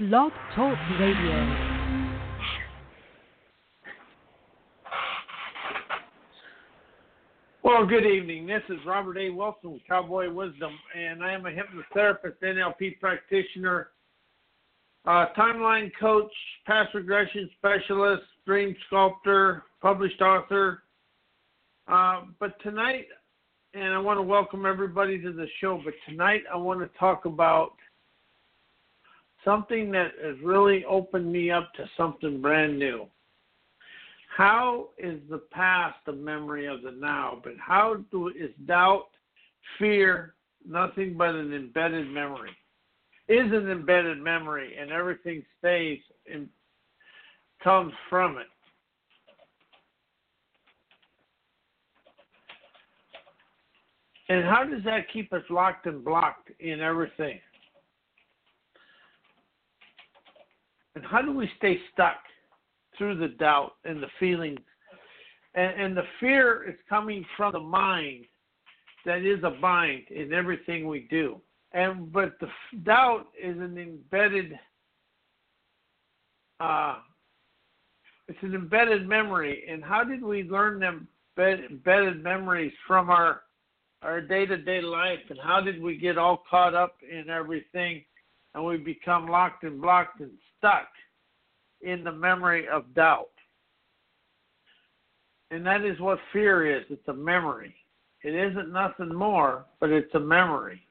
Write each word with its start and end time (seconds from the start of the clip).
Blog 0.00 0.32
Talk 0.56 0.78
Radio. 0.98 1.56
Well, 7.62 7.84
good 7.86 8.06
evening. 8.06 8.46
This 8.46 8.62
is 8.70 8.78
Robert 8.86 9.18
A. 9.18 9.28
Wilson 9.28 9.74
with 9.74 9.82
Cowboy 9.86 10.32
Wisdom, 10.32 10.72
and 10.98 11.22
I 11.22 11.32
am 11.32 11.44
a 11.44 11.50
hypnotherapist, 11.50 12.36
NLP 12.42 12.98
practitioner, 12.98 13.88
uh, 15.04 15.26
timeline 15.36 15.90
coach, 16.00 16.32
past 16.66 16.94
regression 16.94 17.50
specialist, 17.58 18.22
dream 18.46 18.74
sculptor, 18.86 19.64
published 19.82 20.22
author. 20.22 20.84
Uh, 21.88 22.22
but 22.38 22.58
tonight, 22.62 23.04
and 23.74 23.92
I 23.92 23.98
want 23.98 24.16
to 24.16 24.22
welcome 24.22 24.64
everybody 24.64 25.20
to 25.20 25.30
the 25.30 25.46
show, 25.60 25.78
but 25.84 25.92
tonight 26.08 26.44
I 26.50 26.56
want 26.56 26.80
to 26.80 26.98
talk 26.98 27.26
about 27.26 27.72
something 29.44 29.90
that 29.92 30.12
has 30.22 30.36
really 30.42 30.84
opened 30.84 31.30
me 31.30 31.50
up 31.50 31.72
to 31.74 31.84
something 31.96 32.40
brand 32.40 32.78
new. 32.78 33.06
How 34.36 34.88
is 34.98 35.18
the 35.28 35.38
past 35.50 35.98
a 36.06 36.12
memory 36.12 36.66
of 36.66 36.82
the 36.82 36.92
now? 36.92 37.40
But 37.42 37.54
how 37.58 38.04
do, 38.10 38.28
is 38.28 38.50
doubt, 38.66 39.08
fear, 39.78 40.34
nothing 40.66 41.16
but 41.16 41.34
an 41.34 41.52
embedded 41.52 42.08
memory? 42.08 42.50
Is 43.28 43.52
an 43.52 43.70
embedded 43.70 44.18
memory, 44.18 44.76
and 44.80 44.90
everything 44.90 45.44
stays 45.58 46.00
and 46.32 46.48
comes 47.62 47.92
from 48.08 48.38
it. 48.38 48.46
And 54.28 54.44
how 54.44 54.64
does 54.64 54.82
that 54.84 55.12
keep 55.12 55.32
us 55.32 55.42
locked 55.50 55.86
and 55.86 56.04
blocked 56.04 56.50
in 56.60 56.80
everything? 56.80 57.40
And 60.94 60.99
how 61.10 61.22
do 61.22 61.32
we 61.32 61.50
stay 61.58 61.78
stuck 61.92 62.18
through 62.96 63.18
the 63.18 63.28
doubt 63.28 63.72
and 63.84 64.02
the 64.02 64.08
feelings? 64.18 64.60
And, 65.54 65.80
and 65.80 65.96
the 65.96 66.04
fear 66.20 66.68
is 66.68 66.76
coming 66.88 67.24
from 67.36 67.52
the 67.52 67.60
mind 67.60 68.24
that 69.04 69.22
is 69.22 69.42
a 69.42 69.50
bind 69.50 70.04
in 70.10 70.32
everything 70.32 70.86
we 70.86 71.08
do. 71.10 71.40
And 71.72 72.12
but 72.12 72.38
the 72.40 72.48
doubt 72.84 73.26
is 73.40 73.56
an 73.58 73.78
embedded. 73.78 74.58
Uh, 76.58 76.96
it's 78.28 78.38
an 78.42 78.54
embedded 78.54 79.08
memory. 79.08 79.64
And 79.68 79.82
how 79.82 80.04
did 80.04 80.22
we 80.22 80.44
learn 80.44 80.78
them 80.78 81.08
embedded 81.38 82.22
memories 82.22 82.72
from 82.86 83.08
our 83.10 83.42
our 84.02 84.20
day 84.20 84.46
to 84.46 84.56
day 84.56 84.80
life? 84.80 85.20
And 85.28 85.38
how 85.42 85.60
did 85.60 85.80
we 85.82 85.96
get 85.96 86.18
all 86.18 86.42
caught 86.48 86.74
up 86.74 86.96
in 87.08 87.30
everything 87.30 88.04
and 88.54 88.64
we 88.64 88.76
become 88.76 89.26
locked 89.26 89.64
and 89.64 89.80
blocked 89.80 90.20
and 90.20 90.32
stuck 90.60 90.88
in 91.80 92.04
the 92.04 92.12
memory 92.12 92.68
of 92.68 92.94
doubt. 92.94 93.30
And 95.50 95.66
that 95.66 95.82
is 95.84 95.98
what 95.98 96.18
fear 96.32 96.78
is 96.78 96.84
it's 96.90 97.08
a 97.08 97.12
memory. 97.12 97.74
It 98.22 98.34
isn't 98.34 98.72
nothing 98.72 99.12
more, 99.12 99.64
but 99.80 99.90
it's 99.90 100.14
a 100.14 100.20
memory. 100.20 100.82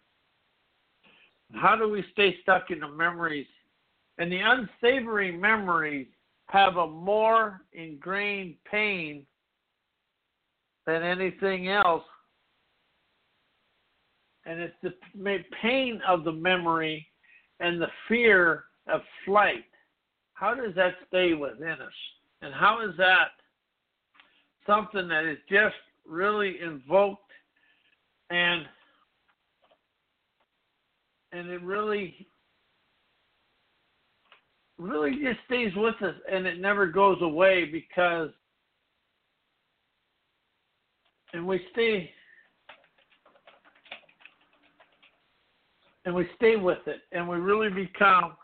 How 1.53 1.75
do 1.75 1.90
we 1.90 2.03
stay 2.12 2.36
stuck 2.42 2.72
in 2.72 2.80
the 2.80 2.88
memories? 2.88 3.47
And 4.17 4.31
the 4.31 4.40
unsavory 4.40 5.31
memories 5.31 6.08
have 6.47 6.78
a 6.78 6.88
more 6.88 7.62
ingrained 7.72 8.56
pain 8.70 9.25
than 10.86 11.03
anything 11.03 11.70
else. 11.70 12.03
And 14.45 14.59
it's 14.59 14.75
the 14.81 14.94
pain 15.62 16.02
of 16.08 16.23
the 16.23 16.31
memory 16.31 17.08
and 17.59 17.80
the 17.80 17.88
fear 18.08 18.66
of 18.91 19.01
flight, 19.25 19.65
how 20.33 20.53
does 20.53 20.73
that 20.75 20.93
stay 21.07 21.33
within 21.33 21.73
us? 21.81 21.93
And 22.41 22.53
how 22.53 22.81
is 22.87 22.95
that 22.97 23.29
something 24.65 25.07
that 25.07 25.25
is 25.25 25.37
just 25.49 25.75
really 26.07 26.57
invoked 26.61 27.31
and 28.29 28.63
and 31.31 31.49
it 31.49 31.61
really 31.61 32.28
really 34.78 35.11
just 35.11 35.39
stays 35.45 35.72
with 35.75 35.95
us 36.01 36.16
and 36.31 36.47
it 36.47 36.59
never 36.59 36.88
goes 36.88 37.17
away 37.22 37.66
because 37.66 38.29
and 41.33 41.45
we 41.45 41.61
stay 41.73 42.09
and 46.05 46.16
we 46.16 46.28
stay 46.35 46.55
with 46.55 46.79
it 46.88 47.01
and 47.11 47.28
we 47.28 47.38
really 47.38 47.69
become 47.69 48.35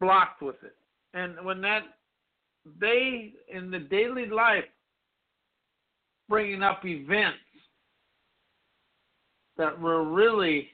blocked 0.00 0.42
with 0.42 0.56
it. 0.62 0.76
And 1.14 1.44
when 1.44 1.60
that 1.62 1.82
they 2.80 3.32
in 3.48 3.70
the 3.70 3.78
daily 3.78 4.26
life 4.26 4.64
bringing 6.28 6.62
up 6.62 6.84
events 6.84 7.38
that 9.56 9.78
were 9.78 10.02
really 10.02 10.68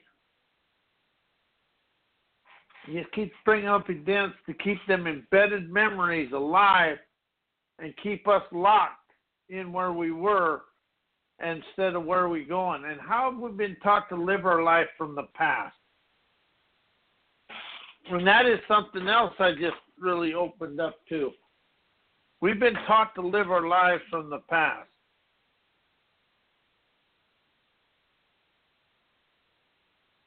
you 2.87 3.05
keep 3.13 3.31
bringing 3.45 3.67
up 3.67 3.89
events 3.89 4.37
to 4.47 4.53
keep 4.55 4.77
them 4.87 5.05
embedded 5.05 5.69
memories 5.71 6.31
alive 6.33 6.97
and 7.79 7.93
keep 8.01 8.27
us 8.27 8.41
locked 8.51 8.95
in 9.49 9.71
where 9.71 9.91
we 9.91 10.11
were 10.11 10.61
instead 11.43 11.95
of 11.95 12.05
where 12.05 12.29
we 12.29 12.43
going. 12.43 12.85
And 12.85 12.99
how 12.99 13.31
have 13.31 13.39
we 13.39 13.51
been 13.51 13.75
taught 13.83 14.09
to 14.09 14.15
live 14.15 14.45
our 14.45 14.63
life 14.63 14.87
from 14.97 15.15
the 15.15 15.27
past? 15.35 15.75
And 18.09 18.25
that 18.27 18.45
is 18.45 18.59
something 18.67 19.07
else 19.07 19.33
I 19.39 19.51
just 19.51 19.77
really 19.99 20.33
opened 20.33 20.81
up 20.81 20.95
to. 21.09 21.31
We've 22.41 22.59
been 22.59 22.77
taught 22.87 23.13
to 23.15 23.21
live 23.21 23.51
our 23.51 23.67
lives 23.67 24.01
from 24.09 24.29
the 24.29 24.39
past. 24.49 24.87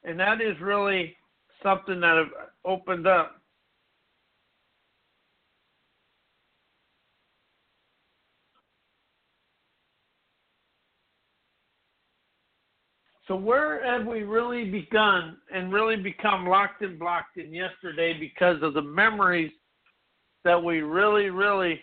And 0.03 0.19
that 0.19 0.39
is 0.39 0.55
really 0.61 1.15
something 1.61 1.99
that 1.99 2.17
I've 2.17 2.47
opened 2.63 3.07
up 3.07 3.41
So 13.27 13.35
where 13.35 13.83
have 13.83 14.05
we 14.05 14.23
really 14.23 14.69
begun 14.69 15.37
and 15.53 15.73
really 15.73 15.95
become 15.95 16.45
locked 16.45 16.81
and 16.83 16.99
blocked 16.99 17.37
in 17.37 17.53
yesterday 17.53 18.13
because 18.19 18.61
of 18.61 18.75
the 18.75 18.81
memories 18.81 19.51
that 20.43 20.63
we 20.63 20.81
really, 20.81 21.31
really 21.31 21.81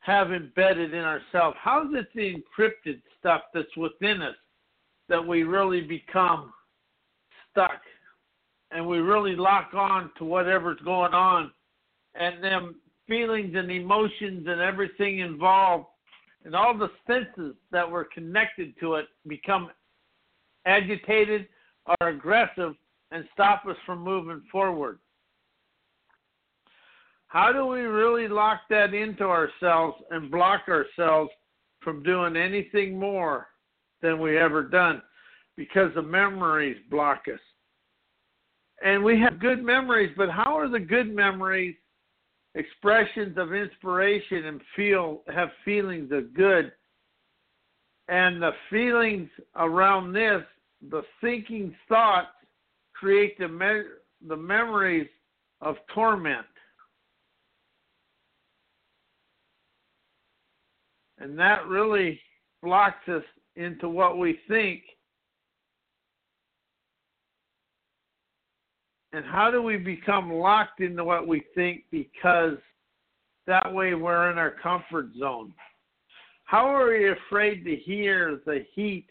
have 0.00 0.32
embedded 0.32 0.92
in 0.92 1.00
ourselves? 1.00 1.56
How 1.58 1.82
is 1.82 1.94
it 1.94 2.08
the 2.14 2.34
encrypted 2.34 3.00
stuff 3.18 3.42
that's 3.54 3.74
within 3.76 4.20
us 4.20 4.36
that 5.08 5.26
we 5.26 5.44
really 5.44 5.80
become 5.80 6.52
stuck 7.50 7.80
and 8.70 8.86
we 8.86 8.98
really 8.98 9.34
lock 9.34 9.72
on 9.74 10.10
to 10.18 10.24
whatever's 10.24 10.78
going 10.84 11.14
on 11.14 11.50
and 12.14 12.44
them 12.44 12.76
feelings 13.08 13.54
and 13.56 13.70
emotions 13.70 14.46
and 14.46 14.60
everything 14.60 15.20
involved 15.20 15.86
and 16.44 16.54
all 16.54 16.76
the 16.76 16.90
senses 17.06 17.54
that 17.70 17.88
were 17.88 18.04
connected 18.04 18.74
to 18.80 18.94
it 18.94 19.06
become 19.26 19.70
agitated 20.66 21.46
or 21.86 22.08
aggressive 22.08 22.74
and 23.10 23.24
stop 23.32 23.66
us 23.66 23.76
from 23.84 24.02
moving 24.02 24.42
forward. 24.50 24.98
How 27.28 27.52
do 27.52 27.66
we 27.66 27.80
really 27.80 28.26
lock 28.26 28.62
that 28.70 28.92
into 28.92 29.24
ourselves 29.24 29.96
and 30.10 30.30
block 30.30 30.62
ourselves 30.68 31.30
from 31.80 32.02
doing 32.02 32.36
anything 32.36 32.98
more 32.98 33.46
than 34.02 34.18
we 34.18 34.36
ever 34.36 34.62
done? 34.62 35.00
Because 35.56 35.94
the 35.94 36.02
memories 36.02 36.76
block 36.90 37.22
us. 37.32 37.40
And 38.82 39.04
we 39.04 39.20
have 39.20 39.38
good 39.40 39.62
memories, 39.62 40.12
but 40.16 40.30
how 40.30 40.58
are 40.58 40.68
the 40.68 40.80
good 40.80 41.14
memories 41.14 41.76
expressions 42.54 43.36
of 43.38 43.54
inspiration 43.54 44.46
and 44.46 44.60
feel 44.74 45.22
have 45.32 45.48
feelings 45.64 46.10
of 46.12 46.34
good. 46.34 46.72
And 48.08 48.42
the 48.42 48.52
feelings 48.68 49.28
around 49.56 50.12
this 50.12 50.42
the 50.88 51.02
thinking 51.20 51.74
thoughts 51.88 52.28
create 52.94 53.38
the 53.38 53.48
me- 53.48 53.90
the 54.26 54.36
memories 54.36 55.08
of 55.60 55.76
torment. 55.94 56.46
And 61.18 61.38
that 61.38 61.66
really 61.66 62.20
blocks 62.62 63.06
us 63.08 63.24
into 63.56 63.88
what 63.88 64.18
we 64.18 64.40
think 64.48 64.82
And 69.12 69.24
how 69.24 69.50
do 69.50 69.62
we 69.62 69.76
become 69.76 70.32
locked 70.32 70.80
into 70.80 71.04
what 71.04 71.26
we 71.26 71.42
think 71.54 71.84
because 71.90 72.56
that 73.46 73.72
way 73.72 73.94
we're 73.94 74.30
in 74.30 74.38
our 74.38 74.52
comfort 74.62 75.08
zone? 75.18 75.52
How 76.44 76.66
are 76.66 76.88
we 76.88 77.10
afraid 77.10 77.64
to 77.64 77.76
hear 77.76 78.40
the 78.46 78.64
heat 78.74 79.06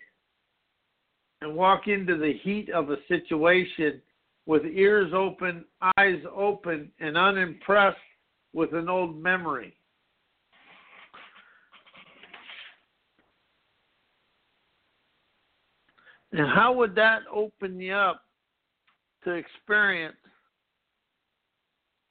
and 1.42 1.56
walk 1.56 1.88
into 1.88 2.18
the 2.18 2.34
heat 2.44 2.70
of 2.70 2.90
a 2.90 2.98
situation 3.08 4.02
with 4.46 4.66
ears 4.66 5.12
open, 5.14 5.64
eyes 5.98 6.22
open, 6.36 6.92
and 7.00 7.16
unimpressed 7.16 7.98
with 8.54 8.74
an 8.74 8.90
old 8.90 9.16
memory. 9.22 9.76
And 16.32 16.48
how 16.48 16.74
would 16.74 16.96
that 16.96 17.22
open 17.32 17.80
you 17.80 17.94
up 17.94 18.24
to 19.24 19.32
experience? 19.32 20.16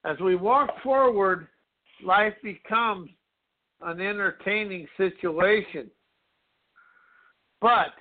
As 0.05 0.19
we 0.21 0.37
walk 0.37 0.71
forward, 0.83 1.49
life 2.05 2.35
becomes 2.43 3.11
an 3.83 4.01
entertaining 4.01 4.87
situation. 4.97 5.91
But 7.61 7.93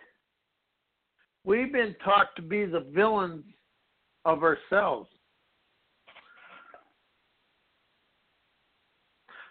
we've 1.44 1.72
been 1.72 1.96
taught 2.04 2.36
to 2.36 2.42
be 2.42 2.66
the 2.66 2.86
villains 2.94 3.44
of 4.26 4.44
ourselves. 4.44 5.10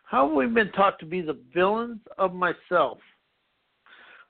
How 0.04 0.28
have 0.28 0.36
we 0.36 0.46
been 0.46 0.70
taught 0.72 1.00
to 1.00 1.06
be 1.06 1.20
the 1.20 1.38
villains 1.52 2.00
of 2.16 2.32
myself? 2.32 2.98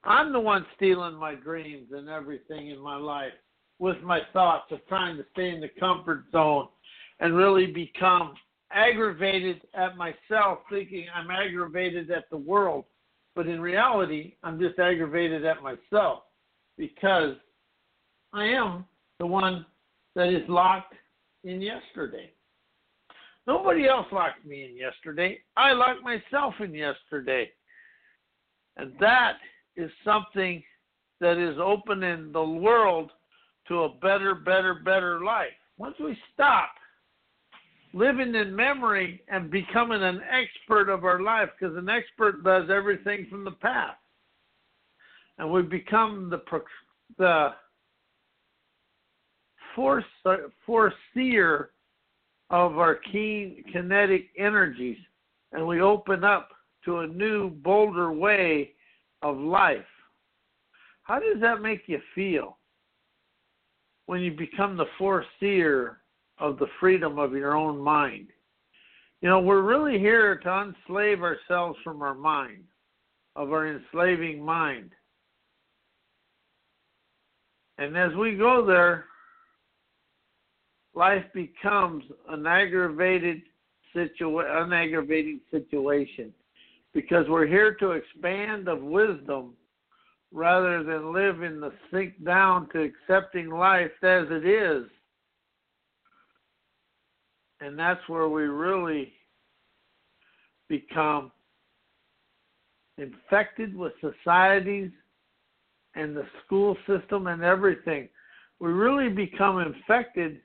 I'm 0.04 0.32
the 0.32 0.40
one 0.40 0.64
stealing 0.74 1.16
my 1.16 1.34
dreams 1.34 1.88
and 1.92 2.08
everything 2.08 2.70
in 2.70 2.78
my 2.78 2.96
life 2.96 3.32
with 3.78 4.00
my 4.02 4.20
thoughts 4.32 4.70
of 4.70 4.86
trying 4.88 5.16
to 5.16 5.24
stay 5.32 5.50
in 5.50 5.60
the 5.60 5.70
comfort 5.78 6.24
zone 6.32 6.68
and 7.20 7.36
really 7.36 7.66
become 7.66 8.34
aggravated 8.72 9.60
at 9.74 9.96
myself, 9.96 10.58
thinking 10.70 11.06
I'm 11.14 11.30
aggravated 11.30 12.10
at 12.10 12.28
the 12.30 12.36
world. 12.36 12.84
But 13.34 13.46
in 13.46 13.60
reality, 13.60 14.34
I'm 14.42 14.58
just 14.58 14.78
aggravated 14.78 15.44
at 15.44 15.62
myself 15.62 16.22
because 16.78 17.36
I 18.32 18.44
am 18.44 18.84
the 19.18 19.26
one 19.26 19.66
that 20.14 20.28
is 20.28 20.48
locked 20.48 20.94
in 21.44 21.60
yesterday. 21.60 22.30
Nobody 23.46 23.86
else 23.86 24.06
locked 24.10 24.44
me 24.44 24.64
in 24.64 24.76
yesterday. 24.76 25.38
I 25.56 25.72
locked 25.72 26.02
myself 26.02 26.54
in 26.60 26.74
yesterday. 26.74 27.50
And 28.76 28.92
that 29.00 29.34
is 29.76 29.90
something 30.04 30.62
that 31.20 31.38
is 31.38 31.56
opening 31.62 32.32
the 32.32 32.44
world 32.44 33.10
to 33.68 33.84
a 33.84 33.88
better, 33.88 34.34
better, 34.34 34.74
better 34.74 35.24
life. 35.24 35.52
Once 35.78 35.96
we 35.98 36.16
stop 36.32 36.70
living 37.92 38.34
in 38.34 38.54
memory 38.54 39.22
and 39.28 39.50
becoming 39.50 40.02
an 40.02 40.20
expert 40.30 40.88
of 40.90 41.04
our 41.04 41.20
life, 41.20 41.48
because 41.58 41.76
an 41.76 41.88
expert 41.88 42.44
does 42.44 42.68
everything 42.70 43.26
from 43.30 43.44
the 43.44 43.50
past, 43.50 43.98
and 45.38 45.50
we 45.50 45.62
become 45.62 46.30
the 46.30 46.42
the 47.18 47.52
foreseer 49.74 51.70
of 52.50 52.78
our 52.78 52.94
keen 53.12 53.62
kinetic 53.72 54.28
energies, 54.38 54.98
and 55.52 55.66
we 55.66 55.80
open 55.80 56.24
up 56.24 56.50
to 56.84 56.98
a 56.98 57.06
new, 57.06 57.50
bolder 57.50 58.12
way 58.12 58.72
of 59.22 59.36
life. 59.36 59.78
How 61.02 61.18
does 61.18 61.40
that 61.40 61.60
make 61.60 61.82
you 61.86 62.00
feel 62.14 62.58
when 64.06 64.20
you 64.20 64.32
become 64.32 64.76
the 64.76 64.86
foreseer 64.98 65.98
of 66.38 66.58
the 66.58 66.66
freedom 66.80 67.18
of 67.18 67.32
your 67.32 67.56
own 67.56 67.78
mind? 67.78 68.28
You 69.20 69.28
know, 69.28 69.40
we're 69.40 69.62
really 69.62 69.98
here 69.98 70.36
to 70.38 70.48
unslave 70.88 71.22
ourselves 71.22 71.78
from 71.82 72.02
our 72.02 72.14
mind, 72.14 72.64
of 73.34 73.52
our 73.52 73.66
enslaving 73.66 74.44
mind. 74.44 74.90
And 77.78 77.96
as 77.96 78.14
we 78.14 78.36
go 78.36 78.64
there, 78.64 79.06
life 80.94 81.24
becomes 81.34 82.04
an 82.28 82.46
aggravated 82.46 83.42
situa- 83.94 84.62
unaggravating 84.62 85.40
situation 85.50 86.32
because 86.94 87.26
we're 87.28 87.46
here 87.46 87.74
to 87.74 87.92
expand 87.92 88.68
of 88.68 88.82
wisdom 88.82 89.52
rather 90.32 90.82
than 90.82 91.12
live 91.12 91.42
in 91.42 91.60
the 91.60 91.72
sink 91.90 92.24
down 92.24 92.68
to 92.70 92.82
accepting 92.82 93.48
life 93.50 93.90
as 94.02 94.26
it 94.30 94.46
is. 94.46 94.84
And 97.60 97.78
that's 97.78 98.06
where 98.08 98.28
we 98.28 98.42
really 98.42 99.12
become 100.68 101.32
infected 102.98 103.74
with 103.76 103.92
societies 104.00 104.90
and 105.94 106.14
the 106.14 106.26
school 106.44 106.76
system 106.86 107.26
and 107.28 107.42
everything. 107.42 108.08
We 108.60 108.72
really 108.72 109.08
become 109.08 109.60
infected 109.60 110.40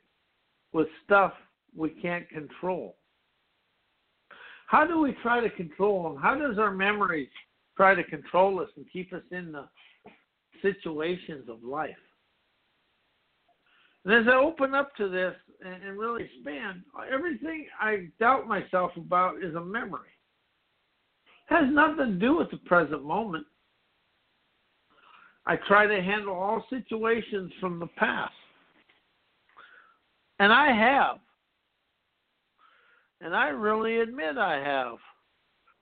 with 0.74 0.88
stuff 1.06 1.34
we 1.75 1.89
can't 1.89 2.27
control. 2.30 2.95
How 4.68 4.86
do 4.86 5.01
we 5.01 5.13
try 5.22 5.42
to 5.42 5.50
control 5.50 6.04
them? 6.04 6.22
How 6.22 6.36
does 6.36 6.57
our 6.57 6.72
memories 6.72 7.30
try 7.75 7.95
to 7.95 8.03
control 8.03 8.59
us 8.59 8.69
and 8.75 8.85
keep 8.91 9.13
us 9.13 9.23
in 9.31 9.51
the 9.51 9.65
situations 10.62 11.50
of 11.50 11.63
life? 11.63 11.95
And 14.06 14.13
as 14.13 14.31
I 14.31 14.35
open 14.35 14.73
up 14.73 14.95
to 14.95 15.09
this 15.09 15.35
and, 15.63 15.83
and 15.83 16.00
really 16.00 16.23
expand, 16.23 16.81
everything 17.12 17.68
I 17.79 18.07
doubt 18.19 18.47
myself 18.47 18.91
about 18.97 19.44
is 19.44 19.56
a 19.56 19.62
memory. 19.62 20.09
It 21.50 21.56
has 21.56 21.65
nothing 21.71 21.97
to 21.97 22.19
do 22.19 22.38
with 22.38 22.50
the 22.50 22.57
present 22.57 23.03
moment. 23.03 23.45
I 25.45 25.56
try 25.67 25.88
to 25.88 26.01
handle 26.01 26.35
all 26.35 26.65
situations 26.69 27.51
from 27.59 27.79
the 27.79 27.88
past. 27.97 28.33
And 30.39 30.51
I 30.51 30.71
have. 30.71 31.17
And 33.21 33.35
I 33.35 33.50
really 33.50 34.00
admit 34.00 34.38
I 34.38 34.56
have 34.63 34.97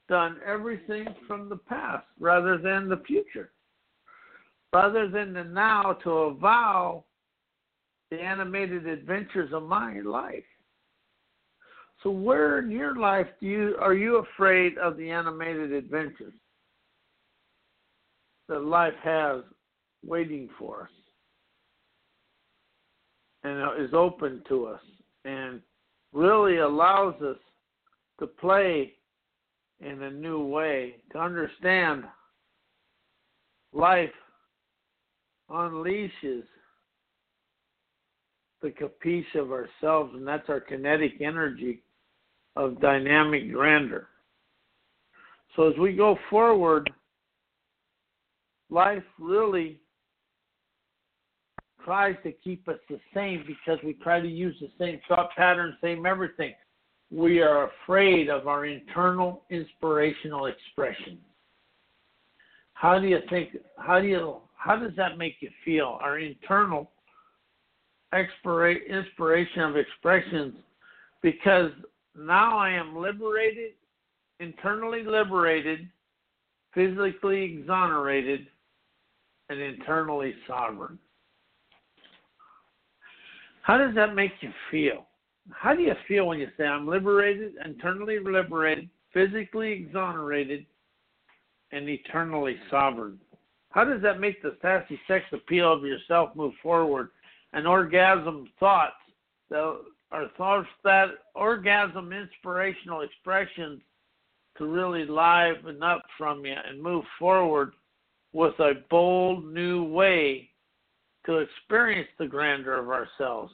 done 0.10 0.38
everything 0.46 1.08
from 1.28 1.48
the 1.48 1.56
past 1.56 2.06
rather 2.20 2.58
than 2.58 2.90
the 2.90 3.02
future, 3.08 3.52
rather 4.74 5.08
than 5.08 5.34
the 5.34 5.44
now 5.44 5.94
to 6.04 6.10
avow 6.10 7.06
the 8.12 8.20
animated 8.20 8.88
adventures 8.88 9.52
of 9.54 9.64
my 9.64 10.00
life. 10.02 10.44
So 12.04 12.10
where 12.10 12.60
in 12.60 12.72
your 12.72 12.96
life 12.96 13.28
do 13.40 13.46
you 13.46 13.76
are 13.80 13.94
you 13.94 14.18
afraid 14.18 14.78
of 14.78 14.98
the 14.98 15.12
animated 15.12 15.72
adventures 15.72 16.34
that 18.48 18.64
life 18.64 18.94
has 19.04 19.42
waiting 20.04 20.50
for 20.58 20.84
us 20.84 20.90
and 23.44 23.84
is 23.84 23.94
open 23.94 24.42
to 24.48 24.66
us 24.66 24.82
and 25.26 25.62
really 26.14 26.58
allows 26.58 27.22
us 27.22 27.38
to 28.20 28.28
play 28.28 28.94
in 29.82 30.04
a 30.04 30.12
new 30.12 30.44
way, 30.44 30.96
to 31.12 31.20
understand 31.20 32.04
life 33.74 34.10
unleashes 35.50 36.44
the 38.62 38.70
capiche 38.70 39.36
of 39.36 39.52
ourselves, 39.52 40.14
and 40.14 40.28
that's 40.28 40.50
our 40.50 40.60
kinetic 40.60 41.14
energy 41.22 41.82
of 42.56 42.82
dynamic 42.82 43.52
grandeur. 43.52 44.08
So 45.56 45.70
as 45.70 45.78
we 45.78 45.94
go 45.94 46.18
forward, 46.30 46.90
life 48.70 49.04
really 49.18 49.80
tries 51.84 52.16
to 52.24 52.32
keep 52.32 52.68
us 52.68 52.80
the 52.90 53.00
same 53.14 53.44
because 53.48 53.80
we 53.84 53.94
try 53.94 54.20
to 54.20 54.28
use 54.28 54.56
the 54.60 54.70
same 54.78 55.00
thought 55.08 55.30
pattern, 55.36 55.76
same 55.82 56.06
everything. 56.06 56.54
We 57.12 57.42
are 57.42 57.70
afraid 57.70 58.30
of 58.30 58.48
our 58.48 58.66
internal 58.66 59.44
inspirational 59.50 60.46
expression. 60.46 61.18
How 62.74 63.00
do 63.00 63.08
you 63.08 63.20
think? 63.30 63.58
How 63.78 64.00
do 64.00 64.08
you? 64.08 64.38
How 64.56 64.76
does 64.76 64.92
that 64.96 65.18
make 65.18 65.36
you 65.40 65.50
feel? 65.66 65.98
Our 66.02 66.20
internal 66.20 66.92
expira- 68.14 68.88
inspiration 68.88 69.62
of 69.64 69.76
expressions, 69.76 70.54
because 71.22 71.72
now 72.16 72.58
I 72.58 72.70
am 72.70 72.96
liberated, 72.96 73.72
internally 74.40 75.04
liberated, 75.04 75.90
physically 76.74 77.44
exonerated, 77.44 78.48
and 79.50 79.60
internally 79.60 80.36
sovereign. 80.48 81.00
How 83.64 83.78
does 83.78 83.96
that 83.96 84.16
make 84.16 84.32
you 84.42 84.52
feel? 84.72 85.09
How 85.52 85.76
do 85.76 85.82
you 85.82 85.94
feel 86.08 86.28
when 86.28 86.40
you 86.40 86.48
say, 86.58 86.66
I'm 86.66 86.88
liberated, 86.88 87.54
internally 87.66 88.20
liberated, 88.20 88.90
physically 89.14 89.72
exonerated, 89.72 90.66
and 91.72 91.88
eternally 91.88 92.58
sovereign? 92.70 93.20
How 93.72 93.84
does 93.84 94.02
that 94.02 94.20
make 94.20 94.42
the 94.42 94.58
sassy 94.62 95.00
sex 95.08 95.26
appeal 95.32 95.72
of 95.72 95.84
yourself 95.84 96.36
move 96.36 96.54
forward 96.62 97.10
and 97.54 97.68
orgasm 97.68 98.50
thoughts, 98.60 98.96
the, 99.50 99.82
or 100.12 100.30
thoughts 100.38 100.68
that 100.84 101.10
orgasm 101.36 102.12
inspirational 102.12 103.02
expressions 103.02 103.82
to 104.58 104.66
really 104.66 105.06
liven 105.06 105.82
up 105.84 106.04
from 106.18 106.46
you 106.46 106.56
and 106.68 106.82
move 106.82 107.06
forward 107.18 107.74
with 108.34 108.58
a 108.60 108.74
bold 108.90 109.46
new 109.46 109.84
way 109.84 110.50
to 111.26 111.38
experience 111.38 112.10
the 112.18 112.28
grandeur 112.28 112.80
of 112.80 112.90
ourselves 112.90 113.54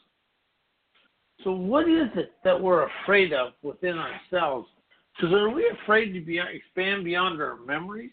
So, 1.43 1.51
what 1.51 1.87
is 1.87 2.07
it 2.15 2.31
that 2.43 2.59
we're 2.59 2.87
afraid 3.03 3.33
of 3.33 3.53
within 3.61 3.97
ourselves? 3.97 4.67
Because 5.15 5.33
are 5.33 5.49
we 5.49 5.69
afraid 5.83 6.13
to 6.13 6.21
be, 6.21 6.39
expand 6.39 7.03
beyond 7.03 7.41
our 7.41 7.57
memories? 7.57 8.11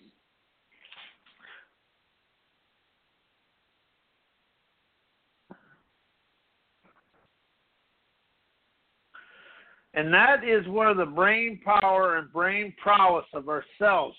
And 9.94 10.12
that 10.12 10.42
is 10.44 10.66
where 10.68 10.94
the 10.94 11.04
brain 11.04 11.60
power 11.64 12.16
and 12.16 12.32
brain 12.32 12.74
prowess 12.82 13.26
of 13.34 13.48
ourselves. 13.48 14.16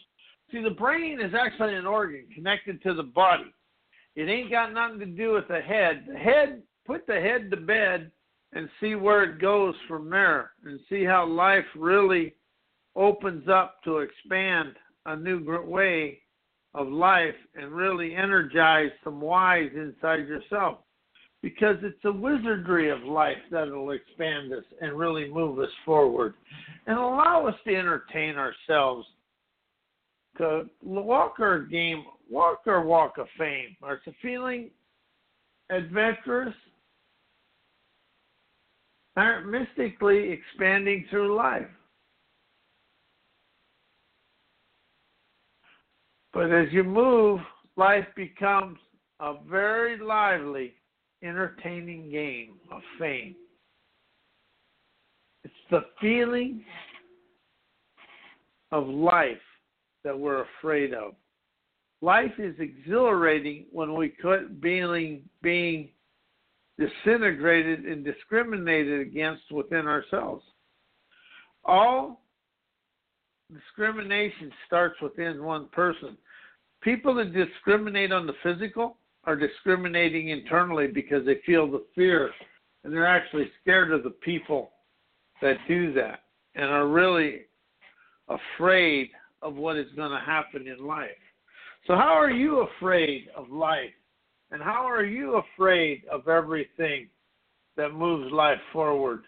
See, 0.51 0.61
the 0.61 0.69
brain 0.69 1.19
is 1.19 1.33
actually 1.33 1.75
an 1.75 1.87
organ 1.87 2.25
connected 2.33 2.81
to 2.83 2.93
the 2.93 3.03
body. 3.03 3.51
It 4.15 4.29
ain't 4.29 4.51
got 4.51 4.71
nothing 4.71 4.99
to 4.99 5.05
do 5.07 5.31
with 5.33 5.47
the 5.47 5.59
head. 5.59 6.05
The 6.07 6.17
head, 6.17 6.61
put 6.85 7.07
the 7.07 7.19
head 7.19 7.49
to 7.49 7.57
bed 7.57 8.11
and 8.55 8.69
see 8.79 8.95
where 8.95 9.23
it 9.23 9.39
goes 9.41 9.75
from 9.87 10.09
there 10.09 10.51
and 10.65 10.79
see 10.89 11.03
how 11.03 11.25
life 11.25 11.65
really 11.75 12.35
opens 12.95 13.47
up 13.49 13.83
to 13.83 13.99
expand 13.99 14.73
a 15.05 15.15
new 15.15 15.43
way 15.67 16.19
of 16.75 16.87
life 16.87 17.35
and 17.55 17.71
really 17.71 18.15
energize 18.15 18.91
some 19.03 19.21
whys 19.21 19.69
inside 19.75 20.27
yourself. 20.27 20.79
Because 21.41 21.75
it's 21.81 22.05
a 22.05 22.11
wizardry 22.11 22.89
of 22.89 23.03
life 23.03 23.37
that'll 23.51 23.91
expand 23.91 24.53
us 24.53 24.63
and 24.79 24.97
really 24.97 25.29
move 25.29 25.59
us 25.59 25.69
forward 25.85 26.35
and 26.87 26.97
allow 26.97 27.45
us 27.47 27.55
to 27.67 27.75
entertain 27.75 28.35
ourselves. 28.37 29.05
To 30.37 30.63
walk 30.81 31.35
our 31.39 31.59
game 31.59 32.05
walk 32.29 32.61
our 32.65 32.83
walk 32.83 33.17
of 33.17 33.27
fame. 33.37 33.75
Or 33.81 33.97
to 33.97 34.13
feeling 34.21 34.71
adventurous 35.69 36.55
are 39.15 39.43
mystically 39.43 40.31
expanding 40.31 41.05
through 41.09 41.35
life. 41.35 41.67
But 46.33 46.51
as 46.51 46.67
you 46.71 46.83
move, 46.83 47.39
life 47.75 48.07
becomes 48.15 48.79
a 49.19 49.35
very 49.47 49.99
lively, 49.99 50.73
entertaining 51.21 52.09
game 52.09 52.55
of 52.71 52.81
fame. 52.99 53.35
It's 55.43 55.53
the 55.69 55.85
feeling 56.01 56.63
of 58.71 58.87
life 58.87 59.37
that 60.03 60.17
we're 60.17 60.45
afraid 60.59 60.93
of. 60.93 61.13
Life 62.01 62.33
is 62.37 62.55
exhilarating 62.59 63.65
when 63.71 63.93
we 63.95 64.09
quit 64.09 64.59
being, 64.59 65.21
being 65.41 65.89
disintegrated 66.77 67.85
and 67.85 68.03
discriminated 68.03 69.01
against 69.01 69.51
within 69.51 69.87
ourselves. 69.87 70.43
All 71.65 72.21
discrimination 73.53 74.51
starts 74.65 74.99
within 75.01 75.43
one 75.43 75.67
person. 75.69 76.17
People 76.81 77.15
that 77.15 77.33
discriminate 77.33 78.11
on 78.11 78.27
the 78.27 78.33
physical 78.41 78.97
are 79.25 79.35
discriminating 79.35 80.29
internally 80.29 80.87
because 80.87 81.25
they 81.25 81.39
feel 81.45 81.69
the 81.69 81.85
fear 81.95 82.31
and 82.83 82.93
they're 82.93 83.07
actually 83.07 83.49
scared 83.61 83.91
of 83.91 84.03
the 84.03 84.09
people 84.09 84.71
that 85.41 85.57
do 85.67 85.93
that 85.93 86.23
and 86.55 86.65
are 86.65 86.87
really 86.87 87.41
afraid 88.27 89.09
of 89.41 89.55
what 89.55 89.77
is 89.77 89.87
going 89.95 90.11
to 90.11 90.25
happen 90.25 90.67
in 90.67 90.85
life. 90.85 91.09
So, 91.87 91.95
how 91.95 92.13
are 92.13 92.31
you 92.31 92.67
afraid 92.77 93.27
of 93.35 93.49
life? 93.49 93.91
And 94.53 94.61
how 94.61 94.85
are 94.87 95.03
you 95.03 95.41
afraid 95.55 96.03
of 96.11 96.27
everything 96.27 97.07
that 97.75 97.89
moves 97.91 98.31
life 98.31 98.59
forward? 98.71 99.23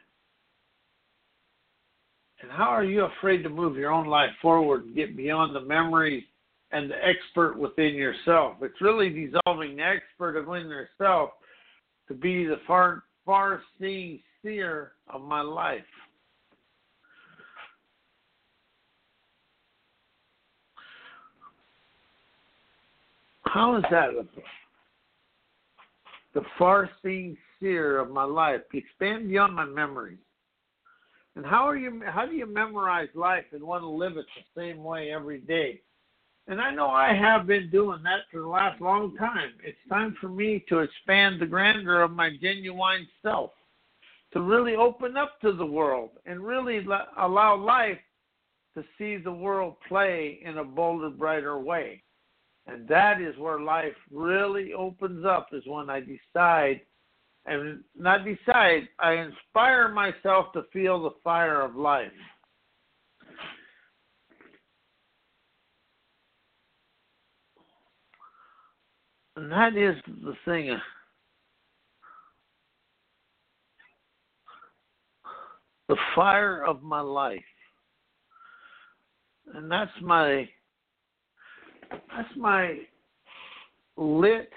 And 2.43 2.51
how 2.51 2.65
are 2.65 2.83
you 2.83 3.05
afraid 3.05 3.41
to 3.41 3.49
move 3.49 3.75
your 3.75 3.91
own 3.91 4.05
life 4.05 4.29
forward 4.39 4.85
and 4.85 4.95
get 4.95 5.17
beyond 5.17 5.55
the 5.55 5.61
memories 5.61 6.23
and 6.71 6.91
the 6.91 6.95
expert 7.03 7.57
within 7.57 7.95
yourself? 7.95 8.57
It's 8.61 8.79
really 8.79 9.09
dissolving 9.09 9.77
the 9.77 9.83
expert 9.83 10.47
within 10.47 10.69
yourself 10.69 11.31
to 12.07 12.13
be 12.13 12.45
the 12.45 12.57
far 12.67 13.01
far 13.25 13.63
seeing 13.79 14.19
seer 14.43 14.91
of 15.09 15.21
my 15.21 15.41
life. 15.41 15.81
How 23.45 23.75
is 23.77 23.83
that? 23.89 24.09
The 26.35 26.41
far 26.59 26.89
seeing 27.01 27.35
seer 27.59 27.97
of 27.97 28.11
my 28.11 28.25
life, 28.25 28.61
expand 28.73 29.29
beyond 29.29 29.55
my 29.55 29.65
memories. 29.65 30.19
And 31.35 31.45
how 31.45 31.67
are 31.67 31.75
you 31.75 32.01
how 32.05 32.25
do 32.25 32.33
you 32.33 32.45
memorize 32.45 33.09
life 33.15 33.45
and 33.51 33.63
want 33.63 33.81
to 33.81 33.87
live 33.87 34.17
it 34.17 34.25
the 34.35 34.61
same 34.61 34.83
way 34.83 35.11
every 35.11 35.39
day? 35.39 35.81
And 36.47 36.61
I 36.61 36.71
know 36.71 36.87
I 36.87 37.13
have 37.13 37.47
been 37.47 37.71
doing 37.71 38.03
that 38.03 38.19
for 38.31 38.41
the 38.41 38.47
last 38.47 38.79
long 38.79 39.15
time. 39.17 39.53
It's 39.63 39.77
time 39.89 40.15
for 40.21 40.29
me 40.29 40.63
to 40.69 40.79
expand 40.79 41.41
the 41.41 41.47
grandeur 41.47 42.03
of 42.03 42.11
my 42.11 42.29
genuine 42.39 43.07
self, 43.23 43.51
to 44.33 44.41
really 44.41 44.75
open 44.75 45.17
up 45.17 45.41
to 45.41 45.53
the 45.53 45.65
world 45.65 46.11
and 46.25 46.45
really 46.45 46.85
allow 47.17 47.55
life 47.55 47.97
to 48.75 48.83
see 48.97 49.17
the 49.17 49.31
world 49.31 49.75
play 49.87 50.39
in 50.43 50.57
a 50.57 50.63
bolder, 50.63 51.09
brighter 51.09 51.59
way. 51.59 52.03
And 52.67 52.87
that 52.87 53.21
is 53.21 53.37
where 53.37 53.59
life 53.59 53.93
really 54.11 54.73
opens 54.73 55.25
up, 55.25 55.49
is 55.53 55.63
when 55.67 55.89
I 55.89 55.99
decide, 55.99 56.81
and 57.45 57.83
not 57.95 58.25
decide, 58.25 58.87
I 58.99 59.13
inspire 59.13 59.89
myself 59.89 60.51
to 60.53 60.63
feel 60.73 61.03
the 61.03 61.11
fire 61.23 61.61
of 61.61 61.75
life. 61.75 62.11
And 69.35 69.51
that 69.51 69.75
is 69.75 69.95
the 70.07 70.33
thing. 70.45 70.75
The 75.87 75.97
fire 76.15 76.65
of 76.65 76.81
my 76.81 77.01
life. 77.01 77.43
And 79.53 79.69
that's 79.69 79.91
my 80.01 80.49
that's 82.15 82.35
my 82.37 82.79
lit 83.97 84.49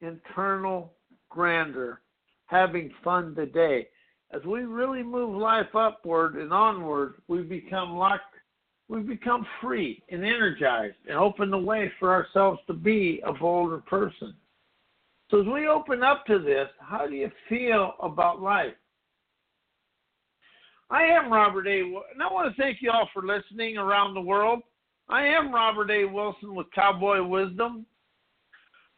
internal 0.00 0.92
grandeur, 1.30 2.00
having 2.46 2.90
fun 3.02 3.34
today. 3.34 3.88
As 4.32 4.42
we 4.44 4.62
really 4.62 5.02
move 5.02 5.36
life 5.36 5.74
upward 5.74 6.36
and 6.36 6.52
onward, 6.52 7.14
we 7.28 7.42
become 7.42 7.96
locked, 7.96 8.34
we 8.88 9.00
become 9.00 9.46
free 9.60 10.02
and 10.10 10.24
energized 10.24 10.96
and 11.08 11.16
open 11.16 11.50
the 11.50 11.58
way 11.58 11.90
for 11.98 12.12
ourselves 12.12 12.60
to 12.66 12.74
be 12.74 13.22
a 13.24 13.32
bolder 13.32 13.78
person. 13.78 14.34
So 15.30 15.40
as 15.40 15.46
we 15.46 15.68
open 15.68 16.02
up 16.02 16.26
to 16.26 16.38
this, 16.38 16.68
how 16.80 17.06
do 17.06 17.14
you 17.14 17.30
feel 17.48 17.94
about 18.02 18.42
life? 18.42 18.74
I 20.90 21.04
am 21.04 21.32
Robert 21.32 21.66
A. 21.66 21.80
And 21.80 22.22
I 22.22 22.30
want 22.30 22.54
to 22.54 22.62
thank 22.62 22.78
you 22.80 22.90
all 22.90 23.08
for 23.12 23.22
listening 23.22 23.78
around 23.78 24.14
the 24.14 24.20
world. 24.20 24.60
I 25.08 25.26
am 25.26 25.52
Robert 25.52 25.90
A. 25.90 26.04
Wilson 26.06 26.54
with 26.54 26.70
Cowboy 26.74 27.22
Wisdom. 27.22 27.84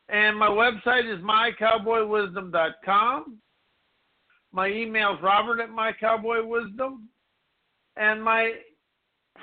And 0.09 0.39
my 0.39 0.49
website 0.49 1.13
is 1.13 1.19
mycowboywisdom.com. 1.23 3.39
My 4.53 4.69
email 4.69 5.15
is 5.15 5.23
robert 5.23 5.61
at 5.61 5.71
mycowboywisdom. 5.71 6.99
And 7.97 8.23
my 8.23 8.53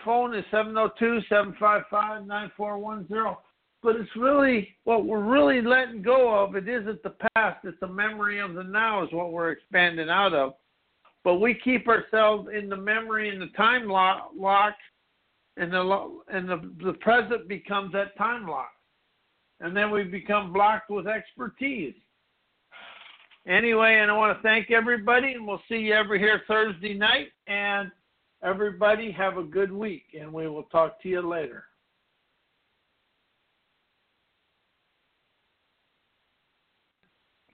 phone 0.05 0.34
is 0.34 0.46
702 0.51 1.20
755 1.27 2.25
9410. 2.25 3.36
But 3.82 3.98
it's 3.98 4.15
really 4.15 4.77
what 4.86 5.05
we're 5.05 5.20
really 5.20 5.62
letting 5.62 6.01
go 6.01 6.34
of. 6.34 6.55
It 6.55 6.70
isn't 6.70 7.03
the 7.03 7.15
past, 7.36 7.65
it's 7.65 7.77
the 7.82 7.88
memory 7.88 8.39
of 8.39 8.53
the 8.53 8.63
now, 8.63 9.03
is 9.03 9.12
what 9.12 9.34
we're 9.34 9.51
expanding 9.51 10.10
out 10.10 10.34
of. 10.34 10.53
But 11.25 11.36
we 11.36 11.53
keep 11.55 11.89
ourselves 11.89 12.48
in 12.58 12.70
the 12.70 12.77
memory 12.77 13.27
and 13.29 13.41
the 13.41 13.50
time 13.58 13.89
lock, 13.89 14.32
lock 14.38 14.75
and 15.58 15.72
the 15.72 16.10
and 16.30 16.50
the 16.50 16.72
the 16.84 16.94
present 16.94 17.48
becomes 17.48 17.92
that 17.94 18.18
time 18.18 18.48
lock, 18.48 18.72
and 19.60 19.76
then 19.76 19.92
we 19.92 20.04
become 20.04 20.54
blocked 20.54 20.90
with 20.90 21.08
expertise. 21.08 21.96
Anyway, 23.46 23.96
and 23.96 24.10
I 24.10 24.18
want 24.18 24.38
to 24.38 24.42
thank 24.42 24.72
everybody, 24.72 25.34
and 25.34 25.46
we'll 25.46 25.62
see 25.68 25.76
you 25.76 25.94
every 25.94 26.18
here 26.18 26.42
Thursday 26.48 26.94
night. 26.94 27.28
And 27.48 27.92
everybody 28.42 29.12
have 29.12 29.38
a 29.38 29.44
good 29.44 29.72
week, 29.72 30.06
and 30.20 30.32
we 30.32 30.48
will 30.48 30.64
talk 30.64 31.02
to 31.02 31.10
you 31.10 31.22
later. 31.22 31.66